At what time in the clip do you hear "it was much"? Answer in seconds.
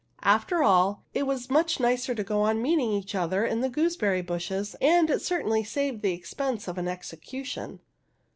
1.13-1.79